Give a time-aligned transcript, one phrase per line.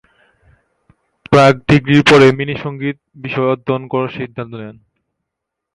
[1.31, 4.77] প্রাক ডিগ্রির পরে, মিনি সংগীত বিষয়ে অধ্যয়ন করার সিদ্ধান্ত নেন।